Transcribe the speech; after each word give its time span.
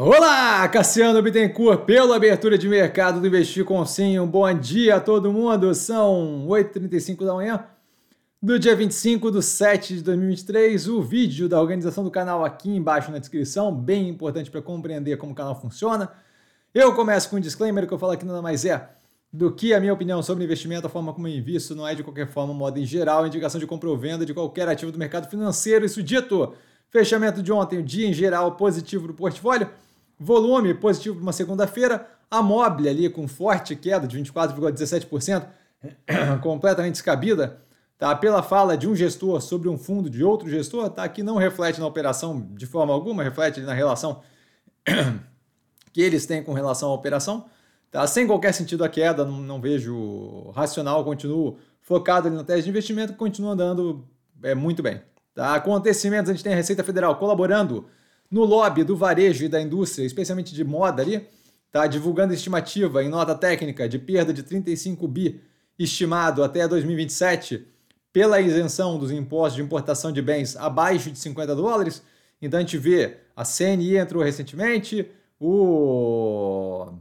Olá, 0.00 0.68
Cassiano 0.68 1.20
Bittencourt, 1.20 1.84
pela 1.84 2.14
abertura 2.14 2.56
de 2.56 2.68
mercado 2.68 3.20
do 3.20 3.26
Investir 3.26 3.64
com 3.64 3.84
Sim. 3.84 4.16
Um 4.20 4.28
bom 4.28 4.54
dia 4.54 4.94
a 4.94 5.00
todo 5.00 5.32
mundo. 5.32 5.74
São 5.74 6.46
8h35 6.46 7.26
da 7.26 7.34
manhã 7.34 7.64
do 8.40 8.60
dia 8.60 8.76
25 8.76 9.28
de 9.32 9.42
7 9.42 9.96
de 9.96 10.02
2023. 10.04 10.86
O 10.86 11.02
vídeo 11.02 11.48
da 11.48 11.60
organização 11.60 12.04
do 12.04 12.12
canal 12.12 12.44
aqui 12.44 12.70
embaixo 12.70 13.10
na 13.10 13.18
descrição, 13.18 13.74
bem 13.74 14.08
importante 14.08 14.52
para 14.52 14.62
compreender 14.62 15.16
como 15.16 15.32
o 15.32 15.34
canal 15.34 15.60
funciona. 15.60 16.12
Eu 16.72 16.94
começo 16.94 17.28
com 17.28 17.34
um 17.34 17.40
disclaimer 17.40 17.84
que 17.84 17.92
eu 17.92 17.98
falo 17.98 18.12
aqui 18.12 18.24
nada 18.24 18.40
mais 18.40 18.64
é 18.64 18.90
do 19.32 19.50
que 19.50 19.74
a 19.74 19.80
minha 19.80 19.92
opinião 19.92 20.22
sobre 20.22 20.44
investimento, 20.44 20.86
a 20.86 20.90
forma 20.90 21.12
como 21.12 21.26
eu 21.26 21.36
invisto, 21.36 21.74
não 21.74 21.88
é 21.88 21.96
de 21.96 22.04
qualquer 22.04 22.28
forma, 22.28 22.54
modo 22.54 22.78
em 22.78 22.86
geral, 22.86 23.26
indicação 23.26 23.58
de 23.58 23.66
compra 23.66 23.88
ou 23.88 23.98
venda 23.98 24.24
de 24.24 24.32
qualquer 24.32 24.68
ativo 24.68 24.92
do 24.92 24.98
mercado 24.98 25.28
financeiro. 25.28 25.84
Isso 25.84 26.00
dito, 26.04 26.54
fechamento 26.88 27.42
de 27.42 27.50
ontem, 27.50 27.80
o 27.80 27.82
dia 27.82 28.06
em 28.06 28.12
geral 28.12 28.52
positivo 28.52 29.08
do 29.08 29.12
portfólio. 29.12 29.68
Volume 30.18 30.74
positivo 30.74 31.16
para 31.16 31.22
uma 31.22 31.32
segunda-feira. 31.32 32.08
A 32.30 32.42
Mobile 32.42 32.88
ali 32.88 33.08
com 33.08 33.26
forte 33.26 33.74
queda 33.74 34.06
de 34.06 34.18
24,17%, 34.18 35.46
completamente 36.42 36.92
descabida, 36.92 37.62
tá? 37.96 38.14
Pela 38.14 38.42
fala 38.42 38.76
de 38.76 38.86
um 38.86 38.94
gestor 38.94 39.40
sobre 39.40 39.68
um 39.68 39.78
fundo 39.78 40.10
de 40.10 40.22
outro 40.22 40.48
gestor, 40.48 40.90
tá? 40.90 41.08
Que 41.08 41.22
não 41.22 41.36
reflete 41.36 41.80
na 41.80 41.86
operação 41.86 42.46
de 42.52 42.66
forma 42.66 42.92
alguma, 42.92 43.22
reflete 43.22 43.60
na 43.60 43.72
relação 43.72 44.20
que 45.92 46.02
eles 46.02 46.26
têm 46.26 46.42
com 46.42 46.52
relação 46.52 46.90
à 46.90 46.94
operação. 46.94 47.46
Tá? 47.90 48.06
Sem 48.06 48.26
qualquer 48.26 48.52
sentido 48.52 48.84
a 48.84 48.88
queda, 48.88 49.24
não, 49.24 49.38
não 49.38 49.60
vejo 49.60 50.50
racional, 50.50 51.04
continuo 51.04 51.58
focado 51.80 52.28
ali 52.28 52.36
na 52.36 52.44
tese 52.44 52.64
de 52.64 52.68
investimento, 52.68 53.14
continua 53.14 53.52
andando 53.52 54.06
é, 54.42 54.54
muito 54.54 54.82
bem. 54.82 55.00
Tá? 55.34 55.54
Acontecimentos, 55.54 56.30
a 56.30 56.34
gente 56.34 56.44
tem 56.44 56.52
a 56.52 56.56
Receita 56.56 56.84
Federal 56.84 57.16
colaborando 57.16 57.86
no 58.30 58.44
lobby 58.44 58.84
do 58.84 58.96
varejo 58.96 59.44
e 59.44 59.48
da 59.48 59.60
indústria, 59.60 60.04
especialmente 60.04 60.54
de 60.54 60.64
moda 60.64 61.02
ali, 61.02 61.26
tá 61.70 61.86
divulgando 61.86 62.34
estimativa 62.34 63.02
em 63.02 63.08
nota 63.08 63.34
técnica 63.34 63.88
de 63.88 63.98
perda 63.98 64.32
de 64.32 64.42
35 64.42 65.06
bi 65.08 65.40
estimado 65.78 66.42
até 66.42 66.66
2027 66.66 67.66
pela 68.12 68.40
isenção 68.40 68.98
dos 68.98 69.10
impostos 69.10 69.56
de 69.56 69.62
importação 69.62 70.10
de 70.10 70.20
bens 70.20 70.56
abaixo 70.56 71.10
de 71.10 71.18
50 71.18 71.54
dólares. 71.54 72.02
Então 72.40 72.58
a 72.58 72.62
gente 72.62 72.76
vê 72.78 73.18
a 73.36 73.44
CNI 73.44 73.96
entrou 73.96 74.22
recentemente, 74.22 75.08
o 75.40 76.92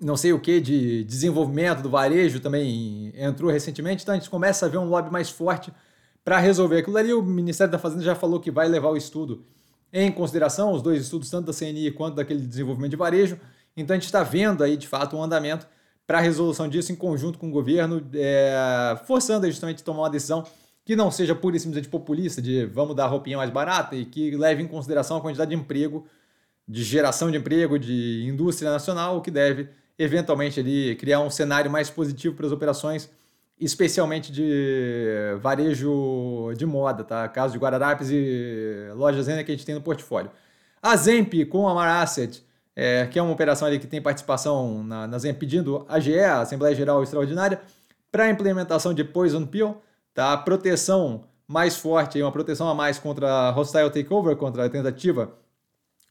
não 0.00 0.16
sei 0.16 0.32
o 0.32 0.38
que 0.38 0.60
de 0.60 1.02
desenvolvimento 1.04 1.82
do 1.82 1.90
varejo 1.90 2.38
também 2.38 3.12
entrou 3.16 3.50
recentemente, 3.50 4.02
então 4.02 4.14
a 4.14 4.18
gente 4.18 4.30
começa 4.30 4.64
a 4.64 4.68
ver 4.68 4.78
um 4.78 4.84
lobby 4.84 5.10
mais 5.10 5.28
forte 5.28 5.72
para 6.24 6.38
resolver 6.38 6.78
aquilo 6.78 6.96
ali. 6.96 7.12
O 7.12 7.22
Ministério 7.22 7.72
da 7.72 7.78
Fazenda 7.78 8.02
já 8.02 8.14
falou 8.14 8.38
que 8.38 8.50
vai 8.50 8.68
levar 8.68 8.90
o 8.90 8.96
estudo 8.96 9.44
em 9.92 10.10
consideração 10.12 10.72
os 10.72 10.82
dois 10.82 11.02
estudos, 11.02 11.30
tanto 11.30 11.46
da 11.46 11.52
CNI 11.52 11.90
quanto 11.92 12.16
daquele 12.16 12.40
desenvolvimento 12.46 12.90
de 12.90 12.96
varejo. 12.96 13.38
Então 13.76 13.94
a 13.94 13.98
gente 13.98 14.06
está 14.06 14.22
vendo 14.22 14.62
aí, 14.62 14.76
de 14.76 14.86
fato, 14.86 15.16
um 15.16 15.22
andamento 15.22 15.66
para 16.06 16.18
a 16.18 16.20
resolução 16.20 16.68
disso 16.68 16.90
em 16.90 16.96
conjunto 16.96 17.38
com 17.38 17.48
o 17.48 17.50
governo, 17.50 18.06
é, 18.14 18.98
forçando 19.06 19.46
justamente 19.46 19.82
a 19.82 19.84
tomar 19.84 20.02
uma 20.02 20.10
decisão 20.10 20.44
que 20.84 20.96
não 20.96 21.10
seja 21.10 21.34
pura 21.34 21.56
e 21.56 21.60
simplesmente 21.60 21.88
populista, 21.88 22.40
de 22.40 22.64
vamos 22.64 22.96
dar 22.96 23.06
roupinha 23.08 23.36
mais 23.36 23.50
barata, 23.50 23.94
e 23.94 24.06
que 24.06 24.34
leve 24.34 24.62
em 24.62 24.66
consideração 24.66 25.18
a 25.18 25.20
quantidade 25.20 25.50
de 25.50 25.56
emprego, 25.56 26.06
de 26.66 26.82
geração 26.82 27.30
de 27.30 27.36
emprego, 27.36 27.78
de 27.78 28.24
indústria 28.26 28.70
nacional, 28.70 29.18
o 29.18 29.20
que 29.20 29.30
deve 29.30 29.68
eventualmente 29.98 30.58
ali 30.60 30.96
criar 30.96 31.20
um 31.20 31.28
cenário 31.28 31.70
mais 31.70 31.90
positivo 31.90 32.34
para 32.34 32.46
as 32.46 32.52
operações 32.52 33.10
especialmente 33.60 34.30
de 34.30 35.36
varejo 35.40 36.52
de 36.56 36.64
moda, 36.64 37.02
tá? 37.02 37.28
Caso 37.28 37.52
de 37.52 37.58
Guararapes 37.58 38.08
e 38.10 38.90
lojas 38.94 39.26
Zena 39.26 39.42
que 39.42 39.50
a 39.50 39.54
gente 39.54 39.66
tem 39.66 39.74
no 39.74 39.80
portfólio. 39.80 40.30
A 40.80 40.96
Zemp 40.96 41.32
com 41.50 41.68
a 41.68 41.74
Mar 41.74 42.02
Asset, 42.02 42.44
é, 42.76 43.06
que 43.06 43.18
é 43.18 43.22
uma 43.22 43.32
operação 43.32 43.66
ali 43.66 43.78
que 43.78 43.86
tem 43.86 44.00
participação 44.00 44.84
na, 44.84 45.06
na 45.06 45.18
Zemp, 45.18 45.38
pedindo 45.38 45.84
a 45.88 45.96
AGE, 45.96 46.18
a 46.20 46.40
Assembleia 46.40 46.74
Geral 46.74 47.02
Extraordinária, 47.02 47.60
para 48.12 48.30
implementação 48.30 48.94
de 48.94 49.02
Poison 49.02 49.44
Pill, 49.44 49.76
tá? 50.14 50.36
Proteção 50.36 51.24
mais 51.46 51.76
forte, 51.76 52.22
uma 52.22 52.30
proteção 52.30 52.68
a 52.68 52.74
mais 52.74 52.98
contra 52.98 53.50
hostile 53.50 53.90
takeover, 53.90 54.36
contra 54.36 54.66
a 54.66 54.68
tentativa 54.68 55.32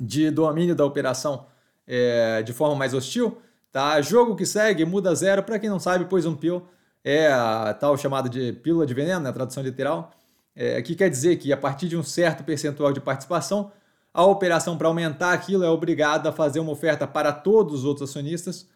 de 0.00 0.30
domínio 0.30 0.74
da 0.74 0.84
operação 0.84 1.46
é, 1.86 2.42
de 2.42 2.52
forma 2.52 2.76
mais 2.76 2.94
hostil, 2.94 3.38
tá? 3.72 4.00
Jogo 4.00 4.36
que 4.36 4.46
segue, 4.46 4.84
muda 4.84 5.14
zero, 5.14 5.42
para 5.42 5.58
quem 5.58 5.68
não 5.68 5.80
sabe, 5.80 6.04
Poison 6.04 6.34
Pill 6.34 6.62
é 7.04 7.28
a 7.28 7.74
tal 7.74 7.96
chamada 7.96 8.28
de 8.28 8.52
pílula 8.52 8.86
de 8.86 8.94
veneno, 8.94 9.20
né, 9.20 9.32
tradução 9.32 9.62
literal, 9.62 10.12
é, 10.54 10.80
que 10.82 10.94
quer 10.94 11.08
dizer 11.08 11.36
que 11.36 11.52
a 11.52 11.56
partir 11.56 11.88
de 11.88 11.96
um 11.96 12.02
certo 12.02 12.44
percentual 12.44 12.92
de 12.92 13.00
participação, 13.00 13.72
a 14.12 14.24
operação 14.24 14.76
para 14.76 14.88
aumentar 14.88 15.32
aquilo 15.32 15.64
é 15.64 15.70
obrigada 15.70 16.28
a 16.28 16.32
fazer 16.32 16.60
uma 16.60 16.72
oferta 16.72 17.06
para 17.06 17.32
todos 17.32 17.80
os 17.80 17.84
outros 17.84 18.10
acionistas, 18.10 18.68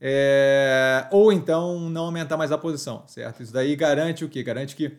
é, 0.00 1.06
ou 1.12 1.32
então 1.32 1.88
não 1.88 2.06
aumentar 2.06 2.36
mais 2.36 2.50
a 2.50 2.58
posição, 2.58 3.04
certo? 3.06 3.42
Isso 3.42 3.52
daí 3.52 3.76
garante 3.76 4.24
o 4.24 4.28
quê? 4.28 4.42
Garante 4.42 4.74
que 4.74 4.98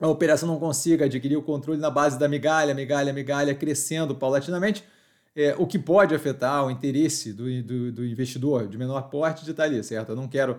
a 0.00 0.08
operação 0.08 0.48
não 0.48 0.58
consiga 0.58 1.04
adquirir 1.04 1.36
o 1.36 1.42
controle 1.42 1.80
na 1.80 1.90
base 1.90 2.18
da 2.18 2.28
migalha, 2.28 2.74
migalha, 2.74 3.12
migalha, 3.12 3.54
crescendo 3.54 4.14
paulatinamente, 4.14 4.84
é, 5.36 5.54
o 5.56 5.66
que 5.66 5.78
pode 5.78 6.14
afetar 6.14 6.66
o 6.66 6.70
interesse 6.70 7.32
do, 7.32 7.62
do, 7.62 7.92
do 7.92 8.04
investidor 8.04 8.66
de 8.66 8.76
menor 8.76 9.02
porte 9.02 9.44
de 9.44 9.52
estar 9.52 9.64
ali, 9.64 9.82
certo? 9.84 10.10
Eu 10.10 10.16
não 10.16 10.26
quero 10.26 10.58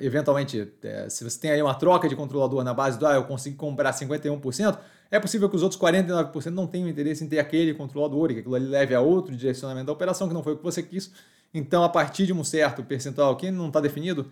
eventualmente, 0.00 0.70
é, 0.82 1.08
se 1.08 1.24
você 1.24 1.40
tem 1.40 1.50
aí 1.50 1.62
uma 1.62 1.74
troca 1.74 2.08
de 2.08 2.14
controlador 2.14 2.62
na 2.62 2.74
base 2.74 2.98
do, 2.98 3.06
ah, 3.06 3.14
eu 3.14 3.24
consigo 3.24 3.56
comprar 3.56 3.92
51%, 3.92 4.78
é 5.10 5.18
possível 5.18 5.48
que 5.48 5.56
os 5.56 5.62
outros 5.62 5.80
49% 5.80 6.50
não 6.50 6.66
tenham 6.66 6.88
interesse 6.88 7.24
em 7.24 7.28
ter 7.28 7.38
aquele 7.38 7.72
controlador 7.72 8.30
e 8.30 8.34
que 8.34 8.40
aquilo 8.40 8.54
ali 8.54 8.66
leve 8.66 8.94
a 8.94 9.00
outro 9.00 9.34
direcionamento 9.34 9.86
da 9.86 9.92
operação, 9.92 10.28
que 10.28 10.34
não 10.34 10.42
foi 10.42 10.52
o 10.52 10.56
que 10.58 10.62
você 10.62 10.82
quis. 10.82 11.10
Então, 11.54 11.82
a 11.82 11.88
partir 11.88 12.26
de 12.26 12.32
um 12.32 12.44
certo 12.44 12.82
percentual 12.82 13.34
que 13.36 13.50
não 13.50 13.68
está 13.68 13.80
definido, 13.80 14.30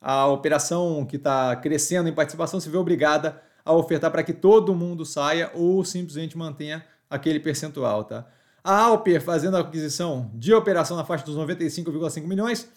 a 0.00 0.26
operação 0.28 1.04
que 1.04 1.16
está 1.16 1.56
crescendo 1.56 2.08
em 2.08 2.12
participação 2.12 2.60
se 2.60 2.68
vê 2.68 2.76
obrigada 2.76 3.40
a 3.64 3.72
ofertar 3.72 4.10
para 4.10 4.22
que 4.22 4.32
todo 4.32 4.74
mundo 4.74 5.04
saia 5.04 5.50
ou 5.54 5.84
simplesmente 5.84 6.38
mantenha 6.38 6.84
aquele 7.10 7.40
percentual. 7.40 8.04
Tá? 8.04 8.26
A 8.62 8.82
Alper 8.82 9.20
fazendo 9.20 9.56
a 9.56 9.60
aquisição 9.60 10.30
de 10.34 10.54
operação 10.54 10.96
na 10.96 11.04
faixa 11.04 11.24
dos 11.24 11.36
95,5 11.36 12.26
milhões 12.26 12.68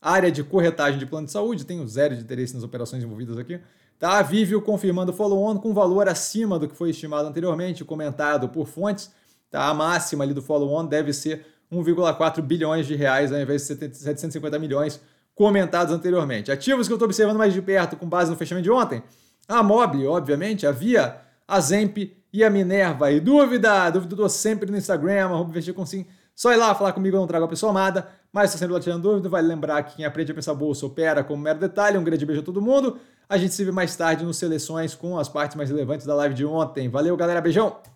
área 0.00 0.30
de 0.32 0.42
corretagem 0.42 0.98
de 0.98 1.06
plano 1.06 1.26
de 1.26 1.32
saúde, 1.32 1.64
tenho 1.64 1.86
zero 1.86 2.16
de 2.16 2.22
interesse 2.22 2.54
nas 2.54 2.62
operações 2.62 3.02
envolvidas 3.02 3.36
aqui. 3.38 3.60
Tá? 3.98 4.22
Vivio 4.22 4.62
confirmando 4.62 5.12
follow-on 5.12 5.58
com 5.58 5.74
valor 5.74 6.08
acima 6.08 6.58
do 6.58 6.66
que 6.66 6.74
foi 6.74 6.90
estimado 6.90 7.28
anteriormente, 7.28 7.84
comentado 7.84 8.48
por 8.48 8.66
fontes. 8.66 9.10
Tá? 9.50 9.68
A 9.68 9.74
máxima 9.74 10.24
ali 10.24 10.32
do 10.32 10.40
follow-on 10.40 10.86
deve 10.86 11.12
ser 11.12 11.44
1,4 11.70 12.40
bilhões 12.40 12.86
de 12.86 12.94
reais 12.94 13.30
ao 13.30 13.38
invés 13.38 13.62
de 13.62 13.76
750 13.76 14.58
milhões 14.58 15.00
comentados 15.34 15.94
anteriormente. 15.94 16.50
Ativos 16.50 16.86
que 16.86 16.92
eu 16.92 16.96
estou 16.96 17.06
observando 17.06 17.36
mais 17.36 17.52
de 17.52 17.60
perto 17.60 17.96
com 17.96 18.08
base 18.08 18.30
no 18.30 18.36
fechamento 18.36 18.64
de 18.64 18.70
ontem. 18.70 19.02
A 19.46 19.62
Mobile, 19.62 20.06
obviamente, 20.06 20.66
a 20.66 20.72
Via, 20.72 21.16
a 21.46 21.60
Zemp 21.60 21.98
e 22.32 22.44
a 22.44 22.50
Minerva. 22.50 23.10
E 23.10 23.20
dúvida? 23.20 23.90
Dúvida 23.90 24.22
eu 24.22 24.28
sempre 24.28 24.70
no 24.70 24.76
Instagram, 24.76 25.26
arroba 25.26 25.50
investir 25.50 25.74
com 25.74 25.84
sim. 25.84 26.06
Só 26.34 26.52
ir 26.52 26.56
lá 26.56 26.74
falar 26.74 26.92
comigo, 26.92 27.16
eu 27.16 27.20
não 27.20 27.26
trago 27.26 27.44
a 27.44 27.48
pessoa 27.48 27.70
amada. 27.70 28.08
Mas 28.32 28.50
se 28.50 28.58
você 28.58 28.66
sempre 28.66 28.80
tirando 28.80 29.02
dúvida, 29.02 29.28
vale 29.28 29.46
lembrar 29.46 29.82
que 29.82 29.96
quem 29.96 30.04
aprende 30.04 30.32
a 30.32 30.34
pensar 30.34 30.54
bolsa 30.54 30.86
opera 30.86 31.24
como 31.24 31.42
mero 31.42 31.58
detalhe. 31.58 31.98
Um 31.98 32.04
grande 32.04 32.24
beijo 32.24 32.42
a 32.42 32.44
todo 32.44 32.62
mundo. 32.62 32.98
A 33.28 33.36
gente 33.36 33.54
se 33.54 33.64
vê 33.64 33.70
mais 33.70 33.94
tarde 33.96 34.24
nos 34.24 34.36
seleções 34.36 34.94
com 34.94 35.18
as 35.18 35.28
partes 35.28 35.56
mais 35.56 35.70
relevantes 35.70 36.06
da 36.06 36.14
live 36.14 36.34
de 36.34 36.44
ontem. 36.44 36.88
Valeu, 36.88 37.16
galera. 37.16 37.40
Beijão! 37.40 37.80